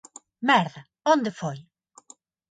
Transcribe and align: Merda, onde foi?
Merda, 0.49 0.81
onde 1.13 1.31
foi? 1.39 1.57